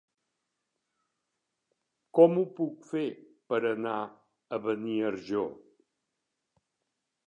[2.19, 3.05] Com ho puc fer
[3.53, 3.95] per anar
[4.59, 5.49] a Beniarjó?